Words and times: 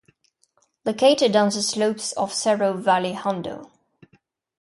Located 0.83 1.35
on 1.35 1.49
the 1.49 1.61
slopes 1.61 2.11
of 2.13 2.33
Cerro 2.33 2.73
Valle 2.73 3.13
Hondo. 3.13 3.69